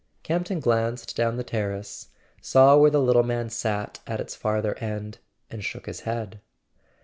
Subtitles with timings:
[0.23, 2.07] Campton glanced down the terrace,
[2.41, 5.19] saw where the little man sat at its farther end,
[5.51, 6.41] and shook his head.